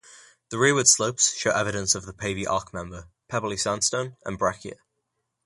The 0.49 0.57
rearward 0.57 0.87
slopes 0.87 1.31
show 1.37 1.51
evidence 1.51 1.93
of 1.93 2.07
the 2.07 2.11
Pavey 2.13 2.47
Ark 2.47 2.73
Member, 2.73 3.07
pebbly 3.27 3.55
sandstone 3.55 4.17
and 4.25 4.35
breccia. 4.35 4.77